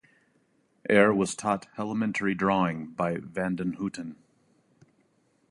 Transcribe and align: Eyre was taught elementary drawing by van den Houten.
Eyre 0.89 1.13
was 1.13 1.35
taught 1.35 1.67
elementary 1.77 2.33
drawing 2.33 2.87
by 2.87 3.17
van 3.17 3.57
den 3.57 3.73
Houten. 3.73 4.15